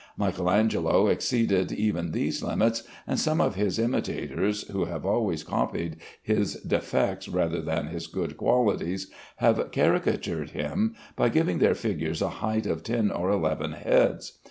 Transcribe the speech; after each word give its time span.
Michael 0.17 0.49
Angelo 0.49 1.05
exceeded 1.09 1.71
even 1.71 2.11
these 2.11 2.41
limits, 2.41 2.81
and 3.05 3.19
some 3.19 3.39
of 3.39 3.53
his 3.53 3.77
imitators, 3.77 4.67
who 4.69 4.85
have 4.85 5.05
always 5.05 5.43
copied 5.43 5.97
his 6.23 6.55
defects 6.61 7.29
rather 7.29 7.61
than 7.61 7.85
his 7.85 8.07
good 8.07 8.35
qualities, 8.35 9.11
have 9.35 9.69
caricatured 9.71 10.49
him 10.57 10.95
by 11.15 11.29
giving 11.29 11.59
their 11.59 11.75
figures 11.75 12.23
a 12.23 12.29
height 12.41 12.65
of 12.65 12.81
ten 12.81 13.11
or 13.11 13.29
eleven 13.29 13.73
heads. 13.73 14.39